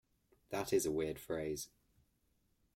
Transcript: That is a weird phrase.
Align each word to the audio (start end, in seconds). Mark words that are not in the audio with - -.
That 0.49 0.73
is 0.73 0.87
a 0.87 0.91
weird 0.91 1.19
phrase. 1.19 1.69